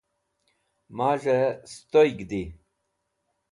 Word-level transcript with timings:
Maz̃hey 0.97 1.47
Sutoyg 1.71 2.19
Di 2.29 2.43